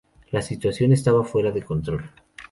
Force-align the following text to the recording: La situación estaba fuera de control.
La 0.31 0.41
situación 0.41 0.93
estaba 0.93 1.23
fuera 1.23 1.51
de 1.51 1.61
control. 1.61 2.09